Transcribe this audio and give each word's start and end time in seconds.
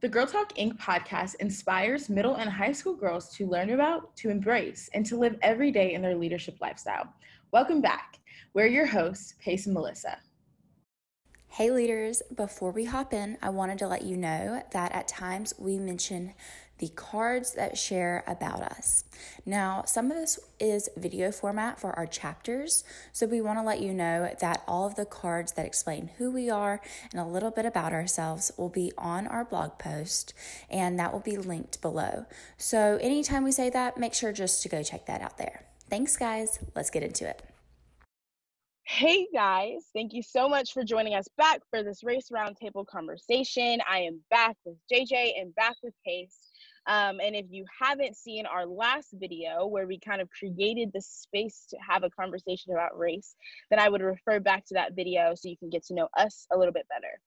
The 0.00 0.08
Girl 0.08 0.24
Talk 0.24 0.54
Inc. 0.54 0.78
podcast 0.78 1.34
inspires 1.40 2.08
middle 2.08 2.36
and 2.36 2.48
high 2.48 2.72
school 2.72 2.94
girls 2.94 3.28
to 3.36 3.46
learn 3.46 3.68
about, 3.68 4.16
to 4.16 4.30
embrace, 4.30 4.88
and 4.94 5.04
to 5.04 5.18
live 5.18 5.36
every 5.42 5.70
day 5.70 5.92
in 5.92 6.00
their 6.00 6.16
leadership 6.16 6.56
lifestyle. 6.58 7.12
Welcome 7.52 7.82
back. 7.82 8.18
We're 8.54 8.68
your 8.68 8.86
hosts, 8.86 9.34
Pace 9.44 9.66
and 9.66 9.74
Melissa. 9.74 10.16
Hey, 11.48 11.70
leaders, 11.70 12.22
before 12.34 12.70
we 12.70 12.86
hop 12.86 13.12
in, 13.12 13.36
I 13.42 13.50
wanted 13.50 13.76
to 13.80 13.88
let 13.88 14.00
you 14.00 14.16
know 14.16 14.62
that 14.70 14.92
at 14.92 15.06
times 15.06 15.52
we 15.58 15.78
mention 15.78 16.32
the 16.80 16.88
cards 16.88 17.52
that 17.52 17.76
share 17.76 18.24
about 18.26 18.62
us. 18.62 19.04
Now, 19.44 19.84
some 19.86 20.10
of 20.10 20.16
this 20.16 20.40
is 20.58 20.88
video 20.96 21.30
format 21.30 21.78
for 21.78 21.92
our 21.92 22.06
chapters, 22.06 22.84
so 23.12 23.26
we 23.26 23.42
want 23.42 23.58
to 23.58 23.62
let 23.62 23.80
you 23.80 23.92
know 23.92 24.34
that 24.40 24.62
all 24.66 24.86
of 24.86 24.94
the 24.94 25.04
cards 25.04 25.52
that 25.52 25.66
explain 25.66 26.10
who 26.16 26.30
we 26.30 26.48
are 26.48 26.80
and 27.12 27.20
a 27.20 27.26
little 27.26 27.50
bit 27.50 27.66
about 27.66 27.92
ourselves 27.92 28.50
will 28.56 28.70
be 28.70 28.92
on 28.96 29.26
our 29.26 29.44
blog 29.44 29.78
post, 29.78 30.32
and 30.70 30.98
that 30.98 31.12
will 31.12 31.20
be 31.20 31.36
linked 31.36 31.82
below. 31.82 32.24
So, 32.56 32.98
anytime 33.02 33.44
we 33.44 33.52
say 33.52 33.68
that, 33.70 33.98
make 33.98 34.14
sure 34.14 34.32
just 34.32 34.62
to 34.62 34.70
go 34.70 34.82
check 34.82 35.04
that 35.06 35.20
out 35.20 35.36
there. 35.36 35.66
Thanks, 35.90 36.16
guys. 36.16 36.58
Let's 36.74 36.88
get 36.90 37.02
into 37.02 37.28
it. 37.28 37.42
Hey 38.84 39.28
guys, 39.32 39.86
thank 39.94 40.12
you 40.12 40.22
so 40.22 40.48
much 40.48 40.72
for 40.72 40.82
joining 40.82 41.14
us 41.14 41.28
back 41.38 41.60
for 41.70 41.84
this 41.84 42.02
race 42.02 42.28
roundtable 42.32 42.84
conversation. 42.84 43.78
I 43.88 44.00
am 44.00 44.20
back 44.30 44.56
with 44.64 44.76
JJ 44.92 45.40
and 45.40 45.54
back 45.54 45.76
with 45.80 45.94
Pace. 46.04 46.49
Um, 46.86 47.20
and 47.20 47.36
if 47.36 47.46
you 47.50 47.64
haven't 47.80 48.16
seen 48.16 48.46
our 48.46 48.66
last 48.66 49.08
video 49.12 49.66
where 49.66 49.86
we 49.86 49.98
kind 49.98 50.20
of 50.20 50.28
created 50.30 50.90
the 50.92 51.00
space 51.00 51.66
to 51.70 51.76
have 51.76 52.02
a 52.04 52.10
conversation 52.10 52.72
about 52.72 52.98
race, 52.98 53.34
then 53.70 53.78
I 53.78 53.88
would 53.88 54.02
refer 54.02 54.40
back 54.40 54.64
to 54.66 54.74
that 54.74 54.94
video 54.94 55.34
so 55.34 55.48
you 55.48 55.56
can 55.56 55.70
get 55.70 55.84
to 55.86 55.94
know 55.94 56.08
us 56.16 56.46
a 56.52 56.58
little 56.58 56.72
bit 56.72 56.86
better. 56.88 57.20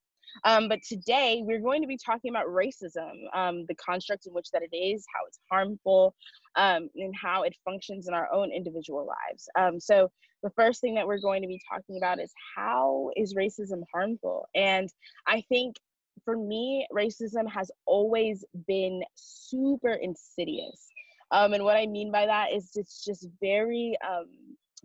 Um, 0.44 0.68
but 0.68 0.82
today 0.82 1.42
we're 1.44 1.60
going 1.60 1.82
to 1.82 1.88
be 1.88 1.96
talking 1.96 2.30
about 2.30 2.46
racism, 2.46 3.12
um, 3.34 3.64
the 3.68 3.74
construct 3.76 4.26
in 4.26 4.32
which 4.32 4.50
that 4.50 4.62
it 4.62 4.76
is, 4.76 5.04
how 5.14 5.20
it's 5.28 5.38
harmful, 5.50 6.14
um, 6.56 6.88
and 6.96 7.14
how 7.14 7.42
it 7.42 7.54
functions 7.64 8.08
in 8.08 8.14
our 8.14 8.32
own 8.32 8.50
individual 8.50 9.06
lives. 9.06 9.48
Um, 9.56 9.78
so 9.78 10.10
the 10.42 10.50
first 10.50 10.80
thing 10.80 10.94
that 10.96 11.06
we're 11.06 11.20
going 11.20 11.42
to 11.42 11.48
be 11.48 11.60
talking 11.70 11.96
about 11.96 12.20
is 12.20 12.32
how 12.56 13.10
is 13.16 13.34
racism 13.34 13.82
harmful? 13.92 14.46
And 14.54 14.88
I 15.26 15.42
think 15.48 15.76
for 16.24 16.36
me, 16.36 16.86
racism 16.92 17.48
has 17.50 17.70
always 17.86 18.44
been 18.66 19.02
super 19.14 19.92
insidious. 19.92 20.88
Um, 21.30 21.52
and 21.52 21.64
what 21.64 21.76
I 21.76 21.86
mean 21.86 22.12
by 22.12 22.26
that 22.26 22.52
is 22.52 22.70
it's 22.74 23.04
just 23.04 23.28
very 23.40 23.96
um, 24.08 24.26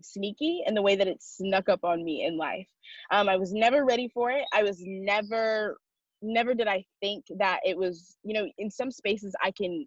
sneaky 0.02 0.62
in 0.66 0.74
the 0.74 0.82
way 0.82 0.96
that 0.96 1.06
it 1.06 1.22
snuck 1.22 1.68
up 1.68 1.84
on 1.84 2.04
me 2.04 2.24
in 2.24 2.36
life. 2.36 2.68
Um, 3.10 3.28
I 3.28 3.36
was 3.36 3.52
never 3.52 3.84
ready 3.84 4.08
for 4.08 4.30
it. 4.30 4.44
I 4.52 4.62
was 4.62 4.78
never, 4.80 5.78
never 6.22 6.54
did 6.54 6.68
I 6.68 6.84
think 7.00 7.24
that 7.38 7.60
it 7.64 7.76
was, 7.76 8.16
you 8.24 8.34
know, 8.34 8.48
in 8.58 8.70
some 8.70 8.90
spaces 8.90 9.34
I 9.42 9.50
can 9.50 9.86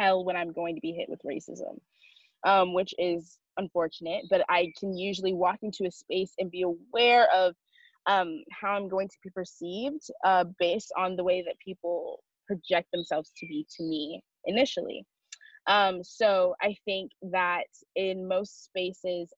tell 0.00 0.24
when 0.24 0.36
I'm 0.36 0.52
going 0.52 0.74
to 0.74 0.80
be 0.80 0.92
hit 0.92 1.08
with 1.08 1.20
racism, 1.24 1.78
um, 2.44 2.74
which 2.74 2.94
is 2.98 3.38
unfortunate, 3.56 4.24
but 4.30 4.44
I 4.48 4.72
can 4.78 4.96
usually 4.96 5.34
walk 5.34 5.58
into 5.62 5.84
a 5.84 5.90
space 5.90 6.32
and 6.38 6.50
be 6.50 6.62
aware 6.62 7.28
of 7.30 7.54
um, 8.06 8.42
how 8.50 8.72
I'm 8.72 8.88
going 8.88 9.08
to 9.08 9.16
be 9.22 9.30
perceived 9.30 10.02
uh, 10.24 10.44
based 10.58 10.92
on 10.96 11.16
the 11.16 11.24
way 11.24 11.42
that 11.42 11.54
people 11.64 12.22
project 12.46 12.88
themselves 12.92 13.30
to 13.38 13.46
be 13.46 13.66
to 13.76 13.82
me 13.84 14.22
initially. 14.46 15.06
Um, 15.66 16.02
so 16.02 16.54
I 16.60 16.74
think 16.84 17.12
that 17.30 17.66
in 17.94 18.26
most 18.26 18.64
spaces, 18.64 19.32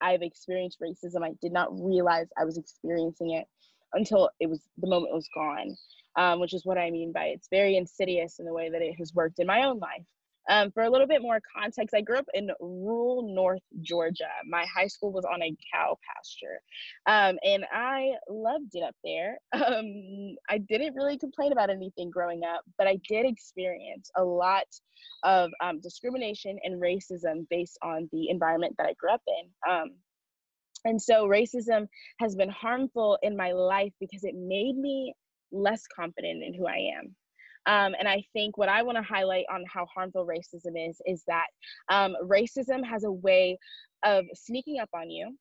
I've 0.00 0.22
experienced 0.22 0.80
racism. 0.80 1.24
I 1.24 1.32
did 1.42 1.52
not 1.52 1.68
realize 1.72 2.28
I 2.38 2.44
was 2.44 2.58
experiencing 2.58 3.32
it 3.32 3.46
until 3.92 4.30
it 4.40 4.48
was 4.48 4.60
the 4.78 4.88
moment 4.88 5.14
was 5.14 5.28
gone, 5.34 5.74
um, 6.16 6.40
which 6.40 6.54
is 6.54 6.64
what 6.64 6.78
I 6.78 6.90
mean 6.90 7.12
by 7.12 7.26
it's 7.26 7.48
very 7.50 7.76
insidious 7.76 8.38
in 8.38 8.44
the 8.44 8.52
way 8.52 8.70
that 8.70 8.82
it 8.82 8.94
has 8.98 9.14
worked 9.14 9.38
in 9.38 9.46
my 9.46 9.64
own 9.64 9.78
life. 9.78 10.04
Um, 10.48 10.70
for 10.70 10.84
a 10.84 10.90
little 10.90 11.06
bit 11.06 11.22
more 11.22 11.40
context, 11.56 11.94
I 11.94 12.00
grew 12.00 12.18
up 12.18 12.26
in 12.34 12.50
rural 12.60 13.34
North 13.34 13.62
Georgia. 13.80 14.28
My 14.48 14.64
high 14.72 14.86
school 14.86 15.12
was 15.12 15.24
on 15.24 15.42
a 15.42 15.54
cow 15.72 15.98
pasture, 16.06 16.60
um, 17.06 17.38
and 17.42 17.64
I 17.72 18.12
loved 18.28 18.74
it 18.74 18.82
up 18.82 18.96
there. 19.04 19.38
Um, 19.66 20.36
I 20.48 20.58
didn't 20.58 20.94
really 20.94 21.18
complain 21.18 21.50
about 21.50 21.70
anything 21.70 22.08
growing 22.08 22.42
up, 22.44 22.60
but 22.78 22.86
I 22.86 23.00
did 23.08 23.26
experience 23.26 24.10
a 24.16 24.22
lot 24.22 24.66
of 25.24 25.50
um, 25.60 25.80
discrimination 25.80 26.58
and 26.62 26.80
racism 26.80 27.46
based 27.50 27.76
on 27.82 28.08
the 28.12 28.28
environment 28.30 28.74
that 28.78 28.86
I 28.86 28.94
grew 28.94 29.10
up 29.10 29.22
in. 29.26 29.70
Um, 29.70 29.90
and 30.84 31.02
so, 31.02 31.26
racism 31.26 31.88
has 32.20 32.36
been 32.36 32.48
harmful 32.48 33.18
in 33.22 33.36
my 33.36 33.52
life 33.52 33.92
because 33.98 34.22
it 34.22 34.34
made 34.36 34.76
me 34.76 35.14
less 35.50 35.82
confident 35.94 36.44
in 36.44 36.54
who 36.54 36.66
I 36.66 36.92
am. 36.98 37.16
Um, 37.66 37.94
and 37.98 38.08
I 38.08 38.24
think 38.32 38.56
what 38.56 38.68
I 38.68 38.82
want 38.82 38.96
to 38.96 39.02
highlight 39.02 39.44
on 39.52 39.64
how 39.72 39.86
harmful 39.94 40.26
racism 40.26 40.88
is 40.88 41.00
is 41.04 41.24
that 41.26 41.46
um, 41.90 42.14
racism 42.22 42.84
has 42.84 43.04
a 43.04 43.10
way 43.10 43.58
of 44.04 44.24
sneaking 44.34 44.78
up 44.80 44.90
on 44.94 45.10
you 45.10 45.36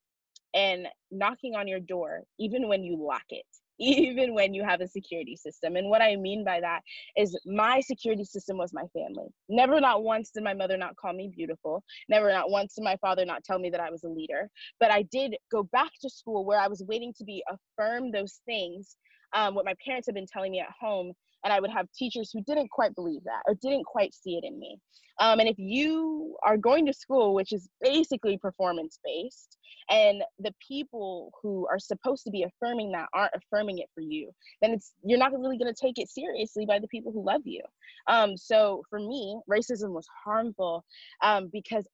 and 0.56 0.88
knocking 1.12 1.56
on 1.56 1.68
your 1.68 1.80
door, 1.80 2.24
even 2.40 2.68
when 2.68 2.84
you 2.84 2.98
lock 2.98 3.26
it, 3.30 3.46
even 3.80 4.34
when 4.34 4.54
you 4.54 4.64
have 4.64 4.82
a 4.82 4.88
security 4.88 5.36
system. 5.36 5.76
And 5.76 5.90
what 5.90 6.02
I 6.02 6.16
mean 6.16 6.44
by 6.44 6.62
that 6.62 6.82
is 7.18 7.38
my 7.46 7.82
security 7.82 8.24
system 8.24 8.58
was 8.58 8.74
my 8.74 8.86
family. 8.94 9.28
Never, 9.50 9.80
not 9.82 10.04
once 10.04 10.32
did 10.32 10.44
my 10.44 10.54
mother 10.54 10.78
not 10.78 10.96
call 10.96 11.14
me 11.14 11.32
beautiful. 11.36 11.84
Never, 12.10 12.32
not 12.32 12.50
once 12.50 12.76
did 12.76 12.86
my 12.86 12.96
father 13.02 13.26
not 13.26 13.44
tell 13.44 13.60
me 13.60 13.70
that 13.70 13.82
I 13.82 13.92
was 13.92 14.04
a 14.04 14.10
leader. 14.10 14.50
But 14.80 14.92
I 14.92 15.04
did 15.04 15.36
go 15.52 15.64
back 15.64 15.92
to 16.02 16.10
school 16.10 16.46
where 16.46 16.60
I 16.60 16.70
was 16.70 16.84
waiting 16.88 17.14
to 17.18 17.26
be 17.26 17.44
affirmed 17.50 18.14
those 18.14 18.40
things, 18.46 18.96
um, 19.36 19.56
what 19.56 19.66
my 19.66 19.76
parents 19.86 20.08
had 20.08 20.16
been 20.16 20.28
telling 20.32 20.54
me 20.54 20.62
at 20.62 20.72
home 20.80 21.12
and 21.46 21.54
I 21.54 21.60
would 21.60 21.72
have 21.72 21.88
teachers 21.94 22.32
who 22.34 22.42
didn't 22.42 22.72
quite 22.72 22.96
believe 22.96 23.24
that 23.24 23.44
or 23.48 23.54
didn't 23.54 23.86
quite 23.86 24.14
see 24.14 24.36
it 24.36 24.44
in 24.44 24.60
me. 24.60 24.80
Um, 25.22 25.40
and 25.40 25.48
if 25.48 25.58
you 25.58 26.36
are 26.44 26.58
going 26.58 26.86
to 26.88 26.94
school, 26.94 27.34
which 27.34 27.54
is 27.54 27.70
basically 27.80 28.38
performance 28.38 29.00
based, 29.06 29.58
and 29.90 30.24
the 30.40 30.54
people 30.68 31.32
who 31.42 31.68
are 31.68 31.80
supposed 31.80 32.24
to 32.26 32.32
be 32.32 32.44
affirming 32.44 32.92
that 32.92 33.08
aren't 33.14 33.32
affirming 33.36 33.78
it 33.78 33.88
for 33.94 34.02
you, 34.02 34.32
then 34.62 34.72
it's 34.72 34.94
you're 35.04 35.20
not 35.20 35.32
really 35.32 35.58
going 35.58 35.74
to 35.74 35.80
take 35.80 36.00
it 36.00 36.10
seriously 36.10 36.66
by 36.66 36.80
the 36.80 36.88
people 36.88 37.12
who 37.12 37.24
love 37.24 37.42
you. 37.46 37.62
Um, 38.08 38.36
so 38.36 38.84
for 38.90 39.00
me, 39.00 39.40
racism 39.50 39.92
was 39.92 40.08
harmful 40.26 40.84
um, 41.22 41.50
because 41.54 41.88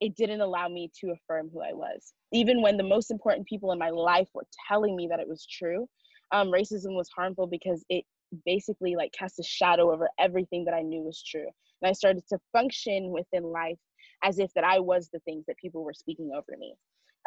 it 0.00 0.16
didn't 0.16 0.40
allow 0.42 0.68
me 0.68 0.90
to 1.00 1.12
affirm 1.12 1.48
who 1.52 1.62
I 1.62 1.72
was, 1.72 2.12
even 2.32 2.60
when 2.60 2.76
the 2.76 2.82
most 2.82 3.10
important 3.10 3.46
people 3.46 3.72
in 3.72 3.78
my 3.78 3.90
life 3.90 4.28
were 4.34 4.46
telling 4.68 4.94
me 4.94 5.06
that 5.08 5.20
it 5.20 5.28
was 5.28 5.46
true. 5.46 5.88
Um, 6.32 6.48
racism 6.48 6.96
was 6.96 7.08
harmful 7.16 7.46
because 7.46 7.84
it 7.88 8.04
basically 8.44 8.96
like 8.96 9.12
cast 9.12 9.38
a 9.38 9.42
shadow 9.42 9.92
over 9.92 10.08
everything 10.18 10.64
that 10.64 10.74
I 10.74 10.82
knew 10.82 11.02
was 11.02 11.22
true. 11.22 11.46
And 11.82 11.88
I 11.88 11.92
started 11.92 12.26
to 12.28 12.38
function 12.52 13.10
within 13.10 13.44
life 13.44 13.78
as 14.24 14.38
if 14.38 14.52
that 14.54 14.64
I 14.64 14.80
was 14.80 15.08
the 15.12 15.20
things 15.20 15.44
that 15.46 15.56
people 15.58 15.84
were 15.84 15.94
speaking 15.94 16.30
over 16.34 16.56
me. 16.58 16.74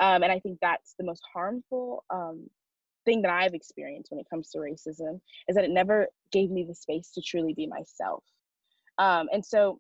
Um, 0.02 0.24
and 0.24 0.31
I 0.31 0.40
think 0.40 0.59
that's 0.62 0.96
the 0.98 1.06
most 1.06 1.22
harmful 1.34 2.03
um, 2.09 2.50
thing 3.06 3.22
that 3.22 3.31
I've 3.31 3.53
experienced 3.53 4.12
when 4.12 4.19
it 4.19 4.30
comes 4.30 4.50
to 4.52 4.59
racism 4.59 5.19
is 5.48 5.56
that 5.56 5.66
it 5.66 5.72
never 5.72 6.08
gave 6.31 6.50
me 6.52 6.64
the 6.64 6.75
space 6.75 7.12
to 7.12 7.22
truly 7.22 7.53
be 7.53 7.68
myself. 7.68 8.24
Um, 8.98 9.28
and 9.31 9.46
so 9.46 9.80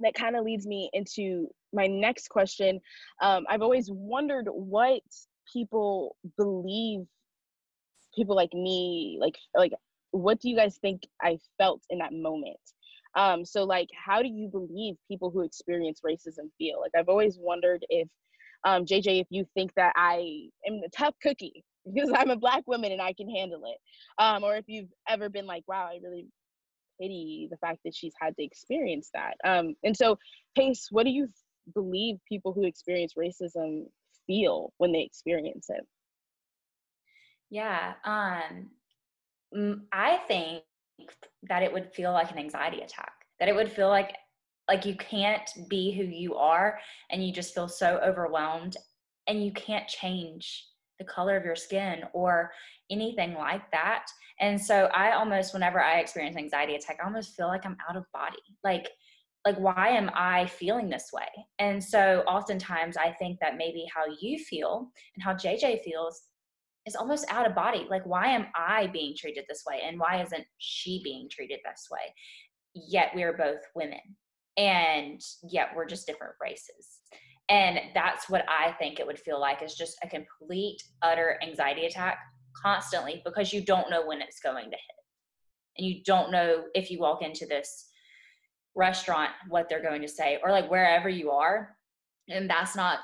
that 0.00 0.14
kind 0.14 0.36
of 0.36 0.44
leads 0.44 0.66
me 0.66 0.90
into 0.92 1.48
my 1.72 1.86
next 1.86 2.28
question. 2.28 2.80
Um, 3.20 3.46
I've 3.48 3.62
always 3.62 3.90
wondered 3.90 4.48
what 4.48 5.02
people 5.52 6.16
believe 6.36 7.06
people 8.14 8.36
like 8.36 8.52
me 8.52 9.16
like 9.20 9.36
like 9.56 9.72
what 10.12 10.40
do 10.40 10.48
you 10.48 10.56
guys 10.56 10.78
think 10.78 11.02
I 11.20 11.38
felt 11.58 11.82
in 11.90 11.98
that 11.98 12.12
moment? 12.12 12.56
Um, 13.14 13.44
so 13.44 13.64
like, 13.64 13.88
how 13.92 14.22
do 14.22 14.28
you 14.28 14.48
believe 14.48 14.94
people 15.08 15.30
who 15.30 15.42
experience 15.42 16.00
racism 16.06 16.50
feel? 16.56 16.80
Like, 16.80 16.92
I've 16.96 17.08
always 17.08 17.36
wondered 17.38 17.84
if, 17.88 18.08
um, 18.64 18.84
JJ, 18.84 19.20
if 19.20 19.26
you 19.30 19.44
think 19.54 19.72
that 19.74 19.92
I 19.96 20.48
am 20.66 20.80
a 20.84 20.88
tough 20.96 21.14
cookie 21.22 21.64
because 21.94 22.12
I'm 22.14 22.30
a 22.30 22.36
black 22.36 22.62
woman 22.66 22.92
and 22.92 23.02
I 23.02 23.12
can 23.12 23.28
handle 23.28 23.62
it, 23.66 23.78
um, 24.22 24.44
or 24.44 24.56
if 24.56 24.64
you've 24.68 24.90
ever 25.08 25.28
been 25.28 25.46
like, 25.46 25.64
wow, 25.66 25.88
I 25.90 25.98
really 26.02 26.26
pity 27.00 27.48
the 27.50 27.56
fact 27.56 27.80
that 27.84 27.94
she's 27.94 28.14
had 28.20 28.36
to 28.36 28.44
experience 28.44 29.10
that. 29.14 29.34
Um, 29.44 29.74
and 29.82 29.96
so, 29.96 30.18
Pace, 30.56 30.88
what 30.90 31.04
do 31.04 31.10
you 31.10 31.28
believe 31.74 32.16
people 32.28 32.52
who 32.52 32.64
experience 32.64 33.14
racism 33.18 33.86
feel 34.26 34.72
when 34.78 34.92
they 34.92 35.02
experience 35.02 35.66
it? 35.68 35.84
Yeah, 37.50 37.94
um, 38.04 38.70
I 39.92 40.16
think 40.28 40.62
that 41.48 41.62
it 41.62 41.72
would 41.72 41.92
feel 41.92 42.12
like 42.12 42.30
an 42.30 42.38
anxiety 42.38 42.80
attack. 42.80 43.12
That 43.40 43.48
it 43.48 43.54
would 43.54 43.70
feel 43.70 43.88
like 43.88 44.14
like 44.68 44.86
you 44.86 44.94
can't 44.96 45.48
be 45.68 45.92
who 45.92 46.04
you 46.04 46.36
are 46.36 46.78
and 47.10 47.26
you 47.26 47.32
just 47.32 47.52
feel 47.52 47.68
so 47.68 47.98
overwhelmed 48.02 48.76
and 49.26 49.44
you 49.44 49.52
can't 49.52 49.88
change 49.88 50.66
the 50.98 51.04
color 51.04 51.36
of 51.36 51.44
your 51.44 51.56
skin 51.56 52.04
or 52.12 52.52
anything 52.90 53.34
like 53.34 53.68
that. 53.72 54.06
And 54.40 54.60
so 54.60 54.88
I 54.94 55.12
almost 55.12 55.52
whenever 55.52 55.82
I 55.82 55.98
experience 55.98 56.36
anxiety 56.36 56.76
attack, 56.76 56.98
I 57.02 57.06
almost 57.06 57.34
feel 57.34 57.48
like 57.48 57.66
I'm 57.66 57.76
out 57.88 57.96
of 57.96 58.04
body. 58.12 58.38
Like 58.62 58.88
like 59.44 59.56
why 59.58 59.88
am 59.88 60.08
I 60.14 60.46
feeling 60.46 60.88
this 60.88 61.10
way? 61.12 61.26
And 61.58 61.82
so 61.82 62.22
oftentimes 62.28 62.96
I 62.96 63.10
think 63.12 63.40
that 63.40 63.56
maybe 63.56 63.84
how 63.92 64.04
you 64.20 64.38
feel 64.38 64.90
and 65.16 65.22
how 65.22 65.34
JJ 65.34 65.82
feels 65.82 66.22
is 66.86 66.96
almost 66.96 67.26
out 67.30 67.46
of 67.46 67.54
body. 67.54 67.86
Like, 67.88 68.04
why 68.04 68.28
am 68.28 68.46
I 68.54 68.88
being 68.88 69.14
treated 69.16 69.44
this 69.48 69.62
way? 69.66 69.82
And 69.86 69.98
why 69.98 70.22
isn't 70.22 70.44
she 70.58 71.00
being 71.04 71.28
treated 71.30 71.60
this 71.64 71.88
way? 71.90 72.14
Yet 72.74 73.12
we 73.14 73.22
are 73.22 73.32
both 73.32 73.60
women. 73.74 74.00
And 74.56 75.20
yet 75.42 75.68
we're 75.74 75.86
just 75.86 76.06
different 76.06 76.34
races. 76.42 77.00
And 77.48 77.78
that's 77.94 78.28
what 78.28 78.44
I 78.48 78.72
think 78.72 78.98
it 78.98 79.06
would 79.06 79.18
feel 79.18 79.40
like 79.40 79.62
is 79.62 79.74
just 79.74 79.96
a 80.02 80.08
complete, 80.08 80.82
utter 81.02 81.38
anxiety 81.42 81.86
attack 81.86 82.18
constantly 82.60 83.22
because 83.24 83.52
you 83.52 83.64
don't 83.64 83.90
know 83.90 84.06
when 84.06 84.20
it's 84.20 84.40
going 84.40 84.64
to 84.64 84.76
hit. 84.76 85.78
And 85.78 85.86
you 85.86 86.02
don't 86.04 86.30
know 86.30 86.64
if 86.74 86.90
you 86.90 86.98
walk 86.98 87.22
into 87.22 87.46
this 87.46 87.88
restaurant 88.74 89.30
what 89.48 89.68
they're 89.68 89.82
going 89.82 90.02
to 90.02 90.08
say 90.08 90.38
or 90.42 90.50
like 90.50 90.70
wherever 90.70 91.08
you 91.08 91.30
are. 91.30 91.76
And 92.28 92.48
that's 92.48 92.76
not 92.76 93.00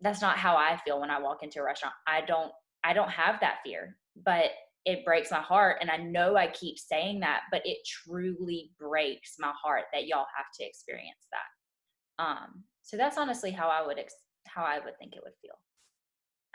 that's 0.00 0.20
not 0.20 0.36
how 0.36 0.56
I 0.56 0.80
feel 0.84 1.00
when 1.00 1.10
I 1.10 1.20
walk 1.20 1.44
into 1.44 1.60
a 1.60 1.64
restaurant. 1.64 1.94
I 2.08 2.22
don't 2.22 2.50
I 2.84 2.92
don't 2.92 3.10
have 3.10 3.40
that 3.40 3.58
fear, 3.64 3.96
but 4.24 4.50
it 4.84 5.04
breaks 5.04 5.30
my 5.30 5.40
heart 5.40 5.78
and 5.80 5.90
I 5.90 5.96
know 5.96 6.36
I 6.36 6.48
keep 6.48 6.78
saying 6.78 7.20
that, 7.20 7.42
but 7.52 7.62
it 7.64 7.78
truly 7.86 8.72
breaks 8.78 9.36
my 9.38 9.52
heart 9.62 9.84
that 9.92 10.06
y'all 10.06 10.26
have 10.36 10.46
to 10.58 10.64
experience 10.64 11.26
that. 11.30 12.24
Um 12.24 12.64
so 12.82 12.96
that's 12.96 13.16
honestly 13.16 13.50
how 13.50 13.68
I 13.68 13.86
would 13.86 13.98
ex- 13.98 14.14
how 14.46 14.64
I 14.64 14.78
would 14.84 14.98
think 14.98 15.14
it 15.14 15.22
would 15.22 15.34
feel. 15.40 15.54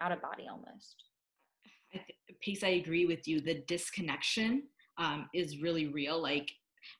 Out 0.02 0.12
of 0.12 0.22
body 0.22 0.46
almost. 0.50 0.96
I 1.94 1.98
th- 1.98 2.40
Pace, 2.42 2.64
I 2.64 2.70
agree 2.70 3.06
with 3.06 3.28
you. 3.28 3.42
The 3.42 3.64
disconnection 3.68 4.64
um, 4.98 5.30
is 5.34 5.62
really 5.62 5.88
real. 5.88 6.22
Like 6.22 6.52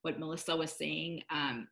what 0.02 0.20
Melissa 0.20 0.56
was 0.56 0.72
saying, 0.72 1.22
um, 1.30 1.68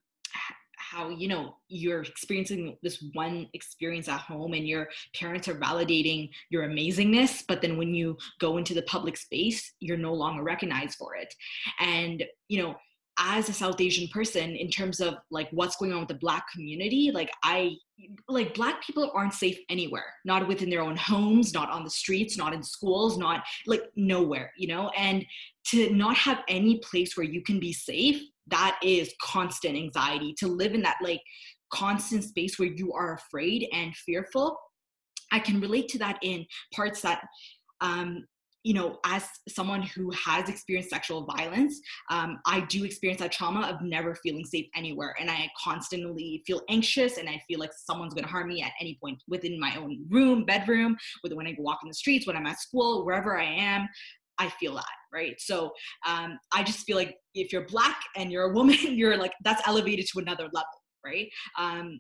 how 0.95 1.09
you 1.09 1.27
know 1.27 1.55
you're 1.67 2.01
experiencing 2.01 2.77
this 2.81 3.03
one 3.13 3.47
experience 3.53 4.07
at 4.07 4.19
home 4.21 4.53
and 4.53 4.67
your 4.67 4.87
parents 5.13 5.47
are 5.47 5.55
validating 5.55 6.29
your 6.49 6.67
amazingness 6.67 7.43
but 7.47 7.61
then 7.61 7.77
when 7.77 7.93
you 7.93 8.17
go 8.39 8.57
into 8.57 8.73
the 8.73 8.81
public 8.83 9.17
space 9.17 9.73
you're 9.79 9.97
no 9.97 10.13
longer 10.13 10.43
recognized 10.43 10.97
for 10.97 11.15
it. 11.15 11.33
And 11.79 12.23
you 12.47 12.61
know 12.61 12.75
as 13.17 13.47
a 13.47 13.53
south 13.53 13.79
asian 13.79 14.09
person 14.09 14.57
in 14.57 14.69
terms 14.69 14.99
of 14.99 15.15
like 15.31 15.47
what's 15.51 15.77
going 15.77 15.93
on 15.93 16.01
with 16.01 16.09
the 16.09 16.15
black 16.15 16.43
community 16.51 17.11
like 17.13 17.31
i 17.43 17.73
like 18.27 18.53
black 18.53 18.83
people 18.83 19.09
aren't 19.15 19.33
safe 19.33 19.57
anywhere 19.69 20.11
not 20.25 20.45
within 20.49 20.69
their 20.69 20.81
own 20.81 20.97
homes 20.97 21.53
not 21.53 21.69
on 21.69 21.85
the 21.85 21.89
streets 21.89 22.37
not 22.37 22.53
in 22.53 22.61
schools 22.61 23.17
not 23.17 23.41
like 23.67 23.83
nowhere 23.95 24.51
you 24.57 24.67
know? 24.67 24.89
And 24.97 25.25
to 25.67 25.89
not 25.93 26.15
have 26.17 26.43
any 26.47 26.79
place 26.79 27.17
where 27.17 27.25
you 27.25 27.41
can 27.41 27.59
be 27.59 27.73
safe 27.73 28.21
that 28.47 28.77
is 28.83 29.13
constant 29.21 29.75
anxiety 29.75 30.33
to 30.37 30.47
live 30.47 30.73
in 30.73 30.81
that 30.81 30.97
like 31.01 31.21
constant 31.71 32.23
space 32.23 32.59
where 32.59 32.69
you 32.69 32.93
are 32.93 33.15
afraid 33.15 33.67
and 33.73 33.95
fearful 33.95 34.57
i 35.31 35.39
can 35.39 35.59
relate 35.59 35.87
to 35.87 35.97
that 35.97 36.17
in 36.21 36.45
parts 36.73 37.01
that 37.01 37.21
um 37.81 38.23
you 38.65 38.73
know, 38.73 38.97
as 39.05 39.27
someone 39.47 39.83
who 39.83 40.09
has 40.11 40.49
experienced 40.49 40.89
sexual 40.89 41.23
violence, 41.37 41.79
um, 42.09 42.39
I 42.47 42.61
do 42.61 42.83
experience 42.83 43.21
that 43.21 43.31
trauma 43.31 43.67
of 43.67 43.83
never 43.83 44.15
feeling 44.15 44.43
safe 44.43 44.65
anywhere. 44.75 45.15
And 45.19 45.29
I 45.29 45.47
constantly 45.63 46.41
feel 46.47 46.63
anxious 46.67 47.19
and 47.19 47.29
I 47.29 47.39
feel 47.47 47.59
like 47.59 47.69
someone's 47.73 48.15
gonna 48.15 48.27
harm 48.27 48.47
me 48.47 48.63
at 48.63 48.71
any 48.81 48.97
point 48.99 49.21
within 49.27 49.59
my 49.59 49.75
own 49.75 50.03
room, 50.09 50.45
bedroom, 50.45 50.97
whether 51.21 51.35
when 51.35 51.45
I 51.45 51.55
walk 51.59 51.81
in 51.83 51.89
the 51.89 51.93
streets, 51.93 52.25
when 52.25 52.35
I'm 52.35 52.47
at 52.47 52.59
school, 52.59 53.05
wherever 53.05 53.39
I 53.39 53.43
am. 53.45 53.87
I 54.39 54.49
feel 54.59 54.75
that, 54.75 54.85
right? 55.13 55.35
So 55.39 55.71
um, 56.05 56.37
I 56.53 56.63
just 56.63 56.85
feel 56.85 56.97
like 56.97 57.15
if 57.33 57.51
you're 57.51 57.67
black 57.67 57.99
and 58.15 58.31
you're 58.31 58.51
a 58.51 58.53
woman, 58.53 58.77
you're 58.81 59.17
like, 59.17 59.33
that's 59.43 59.65
elevated 59.67 60.05
to 60.13 60.19
another 60.19 60.45
level, 60.53 60.81
right? 61.05 61.27
Um, 61.57 61.99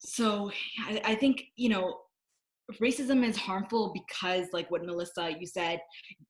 so 0.00 0.50
I, 0.86 1.00
I 1.04 1.14
think, 1.14 1.42
you 1.56 1.68
know, 1.68 1.96
racism 2.82 3.26
is 3.26 3.36
harmful 3.36 3.94
because 3.94 4.46
like 4.52 4.70
what 4.70 4.84
melissa 4.84 5.34
you 5.40 5.46
said 5.46 5.80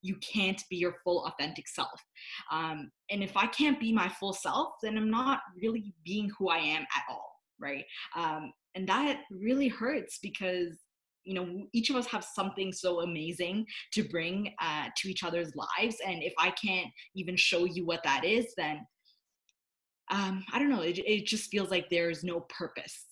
you 0.02 0.14
can't 0.16 0.62
be 0.70 0.76
your 0.76 0.94
full 1.02 1.24
authentic 1.26 1.66
self 1.66 2.00
um, 2.52 2.90
and 3.10 3.24
if 3.24 3.36
i 3.36 3.46
can't 3.46 3.80
be 3.80 3.92
my 3.92 4.08
full 4.08 4.32
self 4.32 4.68
then 4.82 4.96
i'm 4.96 5.10
not 5.10 5.40
really 5.60 5.92
being 6.04 6.30
who 6.38 6.48
i 6.48 6.58
am 6.58 6.82
at 6.82 7.02
all 7.10 7.28
right 7.60 7.84
um, 8.16 8.52
and 8.76 8.88
that 8.88 9.22
really 9.32 9.66
hurts 9.66 10.20
because 10.22 10.78
you 11.24 11.34
know 11.34 11.66
each 11.72 11.90
of 11.90 11.96
us 11.96 12.06
have 12.06 12.24
something 12.24 12.72
so 12.72 13.00
amazing 13.00 13.66
to 13.92 14.02
bring 14.04 14.54
uh, 14.62 14.86
to 14.96 15.08
each 15.08 15.24
other's 15.24 15.52
lives 15.54 15.96
and 16.06 16.22
if 16.22 16.32
i 16.38 16.50
can't 16.50 16.88
even 17.14 17.36
show 17.36 17.64
you 17.64 17.84
what 17.84 18.02
that 18.04 18.24
is 18.24 18.46
then 18.56 18.78
um, 20.10 20.44
i 20.52 20.58
don't 20.58 20.70
know 20.70 20.80
it, 20.80 20.98
it 20.98 21.26
just 21.26 21.50
feels 21.50 21.70
like 21.70 21.86
there's 21.90 22.24
no 22.24 22.40
purpose 22.48 23.04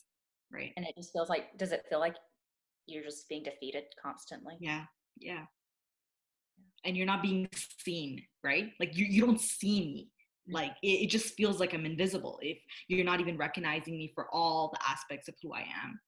right 0.52 0.72
and 0.76 0.86
it 0.86 0.94
just 0.96 1.12
feels 1.12 1.28
like 1.28 1.46
does 1.58 1.72
it 1.72 1.84
feel 1.88 1.98
like 1.98 2.14
you're 2.86 3.02
just 3.02 3.28
being 3.28 3.42
defeated 3.42 3.84
constantly. 4.02 4.54
Yeah. 4.60 4.84
Yeah. 5.18 5.44
And 6.84 6.96
you're 6.96 7.06
not 7.06 7.22
being 7.22 7.48
seen, 7.84 8.22
right? 8.44 8.70
Like 8.78 8.96
you, 8.96 9.06
you 9.06 9.26
don't 9.26 9.40
see 9.40 9.80
me. 9.80 10.10
Mm. 10.48 10.54
Like 10.54 10.72
it, 10.82 11.04
it 11.04 11.10
just 11.10 11.34
feels 11.34 11.58
like 11.58 11.74
I'm 11.74 11.86
invisible 11.86 12.38
if 12.42 12.58
you're 12.88 13.04
not 13.04 13.20
even 13.20 13.36
recognizing 13.36 13.98
me 13.98 14.12
for 14.14 14.28
all 14.32 14.72
the 14.72 14.88
aspects 14.88 15.28
of 15.28 15.34
who 15.42 15.52
I 15.52 15.60
am. 15.60 15.98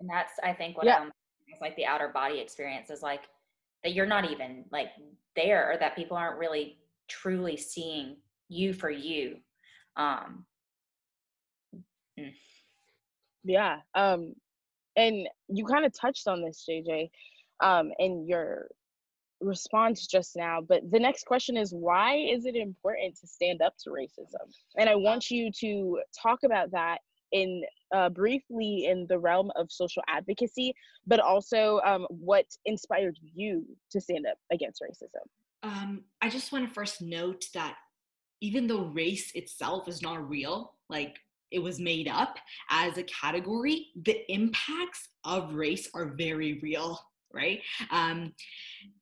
And 0.00 0.08
that's 0.08 0.32
I 0.42 0.52
think 0.52 0.76
what 0.76 0.86
yeah. 0.86 1.06
it's 1.48 1.60
like 1.60 1.76
the 1.76 1.86
outer 1.86 2.08
body 2.08 2.40
experience 2.40 2.90
is 2.90 3.02
like 3.02 3.22
that 3.84 3.94
you're 3.94 4.06
not 4.06 4.30
even 4.30 4.64
like 4.72 4.88
there 5.36 5.72
or 5.72 5.78
that 5.78 5.96
people 5.96 6.16
aren't 6.16 6.38
really 6.38 6.78
truly 7.08 7.56
seeing 7.56 8.16
you 8.48 8.72
for 8.72 8.90
you. 8.90 9.36
Um 9.96 10.44
mm. 12.18 12.32
yeah. 13.44 13.78
Um 13.94 14.34
and 14.96 15.28
you 15.48 15.64
kind 15.64 15.84
of 15.84 15.92
touched 15.98 16.26
on 16.26 16.42
this 16.42 16.66
jj 16.68 17.10
um, 17.62 17.90
in 17.98 18.26
your 18.26 18.68
response 19.40 20.06
just 20.06 20.36
now 20.36 20.60
but 20.60 20.82
the 20.90 20.98
next 20.98 21.24
question 21.24 21.56
is 21.56 21.72
why 21.72 22.14
is 22.14 22.44
it 22.44 22.54
important 22.54 23.16
to 23.18 23.26
stand 23.26 23.62
up 23.62 23.72
to 23.82 23.90
racism 23.90 24.46
and 24.76 24.88
i 24.88 24.94
want 24.94 25.30
you 25.30 25.50
to 25.50 25.98
talk 26.22 26.40
about 26.44 26.70
that 26.70 26.98
in 27.32 27.62
uh, 27.94 28.08
briefly 28.08 28.86
in 28.86 29.06
the 29.08 29.18
realm 29.18 29.50
of 29.56 29.70
social 29.70 30.02
advocacy 30.08 30.72
but 31.06 31.20
also 31.20 31.80
um, 31.84 32.06
what 32.08 32.46
inspired 32.64 33.18
you 33.34 33.64
to 33.90 34.00
stand 34.00 34.26
up 34.26 34.38
against 34.52 34.82
racism 34.82 35.24
um, 35.62 36.02
i 36.20 36.28
just 36.28 36.52
want 36.52 36.66
to 36.66 36.72
first 36.72 37.02
note 37.02 37.44
that 37.54 37.76
even 38.40 38.66
though 38.66 38.86
race 38.86 39.32
itself 39.34 39.88
is 39.88 40.02
not 40.02 40.28
real 40.28 40.74
like 40.88 41.16
it 41.50 41.58
was 41.58 41.80
made 41.80 42.08
up 42.08 42.36
as 42.70 42.96
a 42.98 43.02
category, 43.04 43.88
the 44.04 44.20
impacts 44.32 45.08
of 45.24 45.54
race 45.54 45.88
are 45.94 46.14
very 46.16 46.60
real, 46.62 46.98
right? 47.32 47.60
Um, 47.90 48.32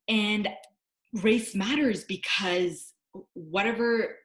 and 0.07 0.47
race 1.21 1.55
matters 1.55 2.03
because 2.03 2.93
whatever 3.33 4.15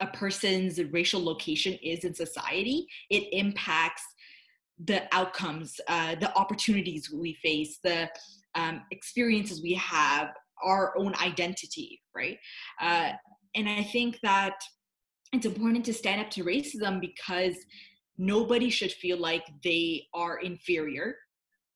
a 0.00 0.06
person's 0.08 0.82
racial 0.92 1.22
location 1.22 1.74
is 1.82 2.04
in 2.04 2.14
society, 2.14 2.86
it 3.10 3.28
impacts 3.32 4.02
the 4.84 5.02
outcomes, 5.12 5.80
uh, 5.88 6.14
the 6.16 6.32
opportunities 6.36 7.10
we 7.12 7.34
face, 7.42 7.78
the 7.82 8.08
um, 8.54 8.82
experiences 8.90 9.62
we 9.62 9.74
have, 9.74 10.28
our 10.62 10.96
own 10.96 11.14
identity, 11.22 12.00
right? 12.14 12.38
Uh, 12.80 13.12
and 13.54 13.68
I 13.68 13.82
think 13.82 14.18
that 14.22 14.54
it's 15.32 15.46
important 15.46 15.84
to 15.86 15.92
stand 15.92 16.20
up 16.20 16.30
to 16.30 16.44
racism 16.44 17.00
because 17.00 17.56
nobody 18.16 18.70
should 18.70 18.92
feel 18.92 19.18
like 19.18 19.44
they 19.62 20.06
are 20.14 20.38
inferior 20.38 21.16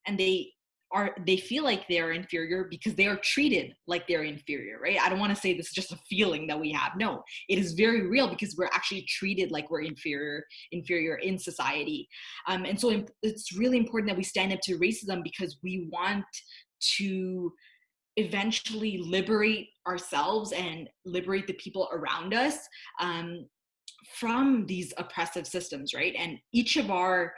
and 0.06 0.18
they 0.18 0.52
are 0.92 1.14
they 1.26 1.36
feel 1.36 1.64
like 1.64 1.86
they're 1.88 2.12
inferior 2.12 2.66
because 2.70 2.94
they 2.94 3.06
are 3.06 3.18
treated 3.22 3.72
like 3.86 4.06
they're 4.06 4.24
inferior 4.24 4.78
right? 4.82 4.98
I 5.00 5.08
don't 5.08 5.18
want 5.18 5.34
to 5.34 5.40
say 5.40 5.56
this 5.56 5.68
is 5.68 5.72
just 5.72 5.92
a 5.92 5.98
feeling 6.08 6.46
that 6.48 6.60
we 6.60 6.72
have. 6.72 6.92
No 6.96 7.22
it 7.48 7.58
is 7.58 7.72
very 7.72 8.06
real 8.06 8.28
because 8.28 8.56
we're 8.56 8.66
actually 8.66 9.02
treated 9.02 9.50
like 9.50 9.70
we're 9.70 9.82
inferior 9.82 10.44
inferior 10.70 11.16
in 11.16 11.38
society. 11.38 12.08
Um, 12.46 12.64
and 12.64 12.78
so 12.78 13.04
it's 13.22 13.56
really 13.56 13.78
important 13.78 14.08
that 14.10 14.16
we 14.16 14.24
stand 14.24 14.52
up 14.52 14.60
to 14.64 14.78
racism 14.78 15.22
because 15.22 15.58
we 15.62 15.88
want 15.92 16.24
to 16.98 17.52
eventually 18.16 18.98
liberate 18.98 19.68
ourselves 19.86 20.52
and 20.52 20.88
liberate 21.06 21.46
the 21.46 21.54
people 21.54 21.88
around 21.92 22.34
us 22.34 22.58
um, 23.00 23.46
from 24.18 24.66
these 24.66 24.92
oppressive 24.98 25.46
systems 25.46 25.94
right? 25.94 26.14
And 26.18 26.38
each 26.52 26.76
of 26.76 26.90
our 26.90 27.32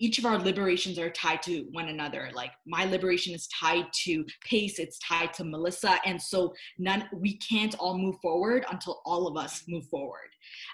each 0.00 0.18
of 0.18 0.24
our 0.24 0.38
liberations 0.38 0.98
are 0.98 1.10
tied 1.10 1.42
to 1.42 1.66
one 1.72 1.88
another. 1.88 2.30
Like 2.32 2.52
my 2.66 2.84
liberation 2.84 3.34
is 3.34 3.48
tied 3.48 3.86
to 4.04 4.24
pace 4.44 4.78
it's 4.78 4.98
tied 5.00 5.32
to 5.34 5.44
melissa 5.44 5.98
and 6.04 6.20
so 6.20 6.54
none 6.78 7.08
we 7.12 7.36
can't 7.38 7.74
all 7.78 7.96
move 7.98 8.16
forward 8.22 8.64
until 8.70 9.00
all 9.04 9.26
of 9.26 9.36
us 9.36 9.64
move 9.68 9.86
forward. 9.86 10.28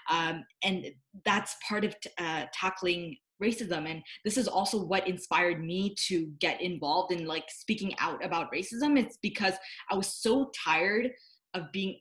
Um, 0.09 0.45
and 0.63 0.85
that's 1.25 1.55
part 1.67 1.85
of 1.85 1.99
t- 1.99 2.09
uh, 2.17 2.45
tackling 2.53 3.17
racism 3.43 3.89
and 3.89 4.01
this 4.23 4.37
is 4.37 4.47
also 4.47 4.81
what 4.81 5.07
inspired 5.07 5.61
me 5.61 5.93
to 6.07 6.27
get 6.39 6.61
involved 6.61 7.11
in 7.11 7.25
like 7.25 7.45
speaking 7.49 7.93
out 7.99 8.23
about 8.23 8.51
racism. 8.53 8.97
It's 8.97 9.17
because 9.17 9.53
i 9.89 9.95
was 9.95 10.07
so 10.07 10.51
tired 10.63 11.11
of 11.53 11.71
being 11.73 11.99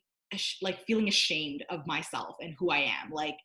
like 0.62 0.84
feeling 0.86 1.08
ashamed 1.08 1.64
of 1.70 1.86
myself 1.86 2.36
and 2.40 2.54
who 2.58 2.70
i 2.70 2.78
am. 2.78 3.10
Like 3.10 3.36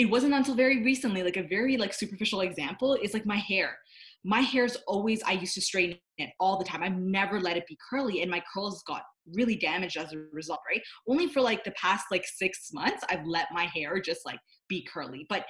it 0.00 0.08
wasn't 0.08 0.32
until 0.32 0.54
very 0.54 0.82
recently 0.82 1.22
like 1.22 1.36
a 1.36 1.42
very 1.42 1.76
like 1.76 1.92
superficial 1.92 2.40
example 2.40 2.94
is 2.94 3.12
like 3.12 3.26
my 3.26 3.36
hair. 3.36 3.76
My 4.24 4.40
hair's 4.40 4.76
always 4.86 5.22
i 5.24 5.32
used 5.32 5.54
to 5.54 5.60
straighten 5.60 5.98
it 6.16 6.30
all 6.40 6.58
the 6.58 6.64
time. 6.64 6.82
I've 6.82 6.96
never 6.96 7.38
let 7.38 7.58
it 7.58 7.66
be 7.68 7.76
curly 7.90 8.22
and 8.22 8.30
my 8.30 8.42
curls 8.52 8.82
got 8.86 9.02
really 9.34 9.56
damaged 9.56 9.98
as 9.98 10.14
a 10.14 10.22
result 10.32 10.60
right? 10.66 10.80
Only 11.06 11.28
for 11.28 11.42
like 11.42 11.64
the 11.64 11.72
past 11.72 12.06
like 12.10 12.24
six 12.26 12.70
months 12.72 13.04
i've 13.10 13.26
let 13.26 13.48
my 13.52 13.66
hair 13.66 14.00
just 14.00 14.24
like 14.24 14.38
be 14.70 14.88
curly. 14.90 15.26
But 15.28 15.44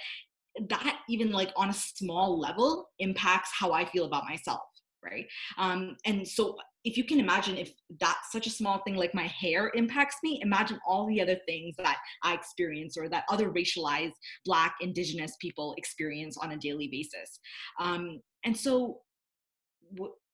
that 0.68 0.98
even 1.08 1.30
like 1.30 1.52
on 1.56 1.70
a 1.70 1.72
small 1.72 2.36
level 2.40 2.88
impacts 2.98 3.50
how 3.56 3.70
i 3.70 3.84
feel 3.84 4.04
about 4.04 4.24
myself 4.24 4.60
right? 5.04 5.26
Um 5.58 5.96
and 6.04 6.26
so 6.26 6.56
if 6.84 6.96
you 6.96 7.04
can 7.04 7.20
imagine 7.20 7.56
if 7.56 7.72
that's 8.00 8.32
such 8.32 8.46
a 8.46 8.50
small 8.50 8.78
thing 8.78 8.96
like 8.96 9.14
my 9.14 9.26
hair 9.26 9.70
impacts 9.74 10.16
me 10.22 10.40
imagine 10.42 10.78
all 10.86 11.06
the 11.06 11.20
other 11.20 11.36
things 11.46 11.74
that 11.76 11.98
i 12.22 12.34
experience 12.34 12.96
or 12.96 13.08
that 13.08 13.24
other 13.30 13.50
racialized 13.50 14.12
black 14.44 14.76
indigenous 14.80 15.36
people 15.40 15.74
experience 15.76 16.36
on 16.36 16.52
a 16.52 16.56
daily 16.56 16.88
basis. 16.88 17.40
Um, 17.78 18.20
and 18.44 18.56
so 18.56 19.00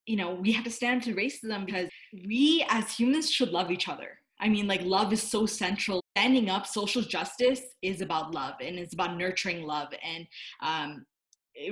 you 0.06 0.16
know 0.16 0.34
we 0.34 0.52
have 0.52 0.64
to 0.64 0.70
stand 0.70 1.02
to 1.02 1.14
racism 1.14 1.66
because 1.66 1.88
we 2.26 2.64
as 2.68 2.92
humans 2.92 3.30
should 3.30 3.50
love 3.50 3.70
each 3.70 3.88
other. 3.88 4.18
I 4.40 4.48
mean 4.48 4.66
like 4.66 4.82
love 4.82 5.12
is 5.12 5.22
so 5.22 5.46
central. 5.46 6.02
Standing 6.16 6.48
up 6.48 6.66
social 6.66 7.02
justice 7.02 7.62
is 7.82 8.00
about 8.00 8.34
love 8.34 8.54
and 8.60 8.78
it's 8.78 8.94
about 8.94 9.18
nurturing 9.18 9.62
love 9.62 9.88
and 10.02 10.26
um, 10.62 11.06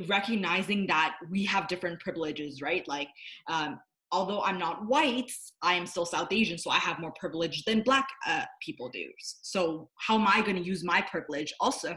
recognizing 0.06 0.86
that 0.86 1.16
we 1.30 1.44
have 1.44 1.68
different 1.68 2.00
privileges 2.00 2.60
right? 2.60 2.86
Like 2.86 3.08
um, 3.48 3.80
although 4.14 4.42
I'm 4.42 4.58
not 4.58 4.86
white, 4.86 5.30
I 5.60 5.74
am 5.74 5.86
still 5.86 6.06
South 6.06 6.28
Asian, 6.30 6.56
so 6.56 6.70
I 6.70 6.78
have 6.78 7.00
more 7.00 7.12
privilege 7.18 7.64
than 7.64 7.82
Black 7.82 8.06
uh, 8.28 8.44
people 8.62 8.88
do. 8.88 9.04
So 9.42 9.90
how 9.98 10.14
am 10.14 10.26
I 10.26 10.40
going 10.40 10.56
to 10.56 10.62
use 10.62 10.84
my 10.84 11.02
privilege 11.02 11.52
also 11.60 11.96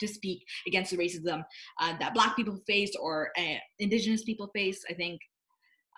to 0.00 0.08
speak 0.08 0.42
against 0.66 0.90
the 0.90 0.96
racism 0.96 1.42
uh, 1.80 1.98
that 2.00 2.14
Black 2.14 2.34
people 2.34 2.58
face 2.66 2.92
or 2.98 3.30
uh, 3.38 3.58
Indigenous 3.78 4.24
people 4.24 4.48
face? 4.54 4.82
I 4.88 4.94
think 4.94 5.20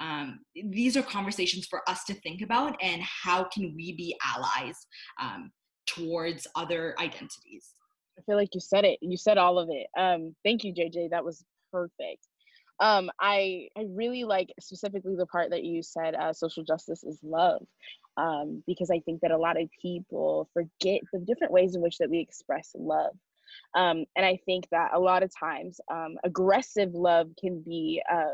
um, 0.00 0.40
these 0.70 0.96
are 0.96 1.02
conversations 1.02 1.68
for 1.70 1.88
us 1.88 2.02
to 2.06 2.14
think 2.14 2.42
about, 2.42 2.76
and 2.82 3.00
how 3.00 3.44
can 3.44 3.72
we 3.76 3.94
be 3.96 4.16
allies 4.34 4.76
um, 5.20 5.52
towards 5.86 6.44
other 6.56 6.96
identities? 6.98 7.68
I 8.18 8.22
feel 8.22 8.36
like 8.36 8.50
you 8.52 8.60
said 8.60 8.84
it. 8.84 8.98
You 9.00 9.16
said 9.16 9.38
all 9.38 9.60
of 9.60 9.68
it. 9.70 9.86
Um, 9.96 10.34
thank 10.44 10.64
you, 10.64 10.74
JJ. 10.74 11.10
That 11.10 11.24
was 11.24 11.44
perfect 11.70 12.26
um, 12.82 13.10
I 13.20 13.68
I 13.76 13.86
really 13.88 14.24
like 14.24 14.52
specifically 14.60 15.14
the 15.16 15.26
part 15.26 15.50
that 15.50 15.62
you 15.62 15.82
said 15.82 16.16
uh, 16.16 16.32
social 16.32 16.64
justice 16.64 17.04
is 17.04 17.18
love, 17.22 17.64
um, 18.16 18.62
because 18.66 18.90
I 18.90 18.98
think 18.98 19.20
that 19.20 19.30
a 19.30 19.38
lot 19.38 19.60
of 19.60 19.68
people 19.80 20.50
forget 20.52 21.00
the 21.12 21.20
different 21.20 21.52
ways 21.52 21.76
in 21.76 21.80
which 21.80 21.98
that 21.98 22.10
we 22.10 22.18
express 22.18 22.72
love. 22.74 23.14
Um, 23.76 24.04
and 24.16 24.26
I 24.26 24.38
think 24.44 24.68
that 24.72 24.90
a 24.94 24.98
lot 24.98 25.22
of 25.22 25.30
times 25.38 25.80
um, 25.90 26.16
aggressive 26.24 26.92
love 26.92 27.28
can 27.38 27.62
be 27.62 28.02
uh, 28.10 28.32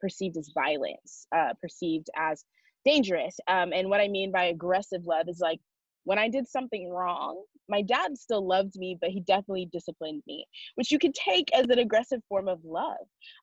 perceived 0.00 0.38
as 0.38 0.50
violence, 0.54 1.26
uh, 1.36 1.52
perceived 1.60 2.08
as 2.16 2.44
dangerous. 2.86 3.38
Um, 3.48 3.72
and 3.74 3.90
what 3.90 4.00
I 4.00 4.08
mean 4.08 4.32
by 4.32 4.44
aggressive 4.44 5.04
love 5.04 5.28
is 5.28 5.40
like 5.40 5.60
when 6.04 6.18
I 6.18 6.28
did 6.30 6.48
something 6.48 6.88
wrong, 6.88 7.44
my 7.70 7.82
dad 7.82 8.18
still 8.18 8.46
loved 8.46 8.76
me, 8.76 8.98
but 9.00 9.10
he 9.10 9.20
definitely 9.20 9.68
disciplined 9.72 10.22
me, 10.26 10.44
which 10.74 10.90
you 10.90 10.98
could 10.98 11.14
take 11.14 11.48
as 11.54 11.66
an 11.70 11.78
aggressive 11.78 12.20
form 12.28 12.48
of 12.48 12.58
love. 12.64 12.96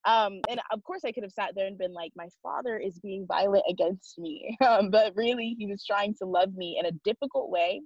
Um, 0.05 0.41
and 0.49 0.59
of 0.71 0.83
course, 0.83 1.01
I 1.05 1.11
could 1.11 1.23
have 1.23 1.31
sat 1.31 1.53
there 1.55 1.67
and 1.67 1.77
been 1.77 1.93
like, 1.93 2.11
my 2.15 2.27
father 2.43 2.77
is 2.77 2.99
being 2.99 3.25
violent 3.27 3.63
against 3.69 4.19
me. 4.19 4.55
Um, 4.67 4.91
but 4.91 5.13
really, 5.15 5.55
he 5.57 5.65
was 5.65 5.85
trying 5.85 6.13
to 6.15 6.25
love 6.25 6.53
me 6.53 6.77
in 6.77 6.85
a 6.87 6.91
difficult 7.05 7.49
way 7.49 7.81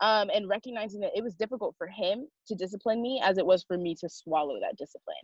um, 0.00 0.30
and 0.34 0.48
recognizing 0.48 1.00
that 1.00 1.12
it 1.14 1.22
was 1.22 1.34
difficult 1.34 1.74
for 1.76 1.86
him 1.86 2.26
to 2.46 2.54
discipline 2.54 3.02
me 3.02 3.20
as 3.24 3.38
it 3.38 3.46
was 3.46 3.64
for 3.64 3.76
me 3.76 3.94
to 4.00 4.08
swallow 4.08 4.58
that 4.60 4.76
discipline. 4.76 5.16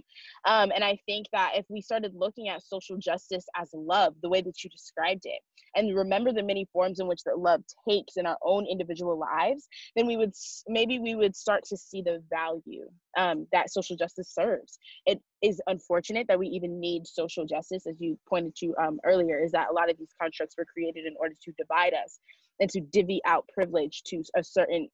Um, 0.44 0.70
and 0.74 0.84
I 0.84 0.98
think 1.06 1.26
that 1.32 1.52
if 1.54 1.64
we 1.68 1.80
started 1.80 2.12
looking 2.14 2.48
at 2.48 2.62
social 2.62 2.96
justice 2.98 3.46
as 3.60 3.70
love, 3.72 4.14
the 4.22 4.28
way 4.28 4.42
that 4.42 4.62
you 4.62 4.70
described 4.70 5.22
it, 5.24 5.40
and 5.74 5.94
remember 5.94 6.32
the 6.32 6.42
many 6.42 6.66
forms 6.72 7.00
in 7.00 7.06
which 7.06 7.22
that 7.24 7.38
love 7.38 7.62
takes 7.88 8.16
in 8.16 8.26
our 8.26 8.38
own 8.42 8.66
individual 8.66 9.18
lives, 9.18 9.68
then 9.94 10.06
we 10.06 10.16
would 10.16 10.32
maybe 10.68 10.98
we 10.98 11.14
would 11.14 11.36
start 11.36 11.64
to 11.64 11.76
see 11.76 12.02
the 12.02 12.22
value 12.30 12.86
um, 13.16 13.46
that 13.52 13.70
social 13.70 13.96
justice 13.96 14.32
serves. 14.32 14.78
It 15.04 15.20
is 15.42 15.60
unfortunate 15.66 16.26
that 16.28 16.38
we 16.38 16.48
even 16.48 16.80
need 16.80 17.06
social 17.06 17.44
justice, 17.44 17.86
as 17.86 18.00
you 18.00 18.18
pointed 18.28 18.54
to 18.56 18.74
um, 18.82 18.98
earlier, 19.04 19.42
is 19.42 19.52
that 19.52 19.68
a 19.70 19.72
lot 19.72 19.90
of 19.90 19.98
these 19.98 20.14
constructs 20.20 20.56
were 20.56 20.64
created 20.64 21.04
in 21.04 21.14
order 21.18 21.34
to 21.44 21.52
divide 21.58 21.92
us 21.92 22.20
and 22.60 22.70
to 22.70 22.80
divvy 22.80 23.20
out 23.26 23.48
privilege 23.52 24.02
to 24.06 24.22
a 24.36 24.44
certain 24.44 24.88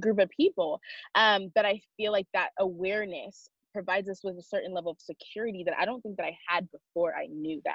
group 0.00 0.18
of 0.18 0.28
people. 0.30 0.80
Um, 1.14 1.50
but 1.54 1.64
I 1.64 1.80
feel 1.96 2.12
like 2.12 2.26
that 2.34 2.50
awareness 2.58 3.48
provides 3.76 4.08
us 4.08 4.20
with 4.24 4.38
a 4.38 4.42
certain 4.42 4.72
level 4.72 4.92
of 4.92 4.96
security 4.98 5.62
that 5.62 5.76
I 5.78 5.84
don't 5.84 6.00
think 6.00 6.16
that 6.16 6.24
I 6.24 6.36
had 6.48 6.66
before 6.70 7.14
I 7.14 7.26
knew 7.26 7.60
that. 7.66 7.74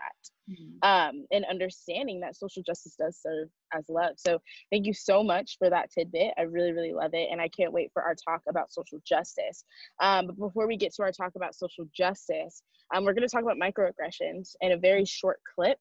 Mm-hmm. 0.49 0.79
Um, 0.81 1.25
and 1.31 1.45
understanding 1.45 2.19
that 2.21 2.35
social 2.35 2.63
justice 2.63 2.95
does 2.97 3.19
serve 3.21 3.49
as 3.71 3.85
love. 3.87 4.13
So 4.17 4.41
thank 4.71 4.87
you 4.87 4.95
so 4.95 5.21
much 5.21 5.57
for 5.59 5.69
that 5.69 5.91
tidbit. 5.91 6.33
I 6.39 6.41
really, 6.41 6.71
really 6.71 6.93
love 6.93 7.11
it. 7.13 7.29
And 7.31 7.39
I 7.39 7.49
can't 7.49 7.71
wait 7.71 7.91
for 7.93 8.01
our 8.01 8.15
talk 8.15 8.41
about 8.49 8.71
social 8.71 8.99
justice. 9.07 9.63
Um, 10.01 10.25
but 10.25 10.39
before 10.39 10.67
we 10.67 10.75
get 10.75 10.91
to 10.95 11.03
our 11.03 11.11
talk 11.11 11.33
about 11.35 11.53
social 11.53 11.85
justice, 11.95 12.63
um, 12.95 13.05
we're 13.05 13.13
going 13.13 13.27
to 13.27 13.31
talk 13.31 13.43
about 13.43 13.57
microaggressions 13.57 14.55
in 14.61 14.71
a 14.71 14.77
very 14.77 15.05
short 15.05 15.39
clip. 15.53 15.77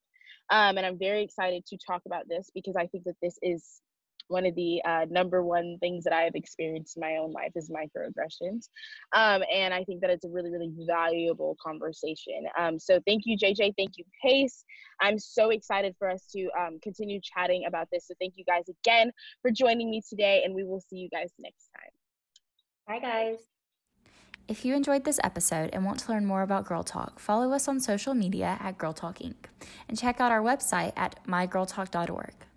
Um, 0.51 0.77
and 0.77 0.87
I'm 0.87 0.99
very 0.99 1.23
excited 1.23 1.65
to 1.67 1.79
talk 1.87 2.03
about 2.07 2.29
this 2.29 2.51
because 2.55 2.77
I 2.77 2.87
think 2.87 3.05
that 3.05 3.17
this 3.23 3.39
is 3.43 3.81
one 4.31 4.47
of 4.47 4.55
the 4.55 4.81
uh, 4.85 5.07
number 5.11 5.43
one 5.43 5.77
things 5.81 6.05
that 6.05 6.13
I 6.13 6.23
have 6.23 6.35
experienced 6.35 6.97
in 6.97 7.01
my 7.01 7.17
own 7.17 7.33
life 7.33 7.51
is 7.57 7.71
microaggressions. 7.71 8.69
Um, 9.13 9.43
and 9.53 9.75
I 9.75 9.83
think 9.85 10.01
that 10.01 10.11
it's 10.11 10.25
a 10.25 10.29
really, 10.29 10.51
really 10.51 10.73
valuable 10.87 11.57
conversation. 11.63 12.45
Um, 12.59 12.79
so 12.79 13.01
thank 13.07 13.23
you, 13.27 13.37
JJ. 13.37 13.75
Thank 13.77 13.99
you, 13.99 14.05
Pace. 14.23 14.65
I'm 15.01 15.19
so 15.19 15.51
excited 15.51 15.95
for 15.99 16.09
us 16.09 16.27
to 16.33 16.49
um, 16.59 16.79
continue 16.83 17.21
chatting 17.23 17.65
about 17.67 17.89
this. 17.93 18.07
So 18.07 18.15
thank 18.21 18.35
you 18.37 18.45
guys 18.45 18.65
again 18.69 19.11
for 19.43 19.51
joining 19.51 19.91
me 19.91 20.01
today, 20.09 20.43
and 20.45 20.55
we 20.55 20.65
will 20.65 20.81
see 20.81 20.97
you 20.97 21.09
guys 21.11 21.31
next 21.39 21.69
time. 21.77 21.91
Bye, 22.87 23.07
guys. 23.07 23.60
If 24.51 24.65
you 24.65 24.75
enjoyed 24.75 25.05
this 25.05 25.21
episode 25.23 25.71
and 25.73 25.85
want 25.85 26.01
to 26.01 26.11
learn 26.11 26.27
more 26.27 26.43
about 26.43 26.67
Girl 26.67 26.83
Talk, 26.83 27.21
follow 27.21 27.53
us 27.53 27.69
on 27.69 27.79
social 27.79 28.15
media 28.15 28.59
at 28.59 28.79
Girl 28.79 28.93
Talk 28.93 29.21
Inc. 29.21 29.47
and 29.89 29.97
check 29.97 30.21
out 30.21 30.33
our 30.33 30.41
website 30.43 30.93
at 30.97 31.25
mygirltalk.org. 31.25 32.50